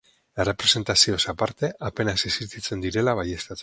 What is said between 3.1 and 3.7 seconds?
baieztatzeko.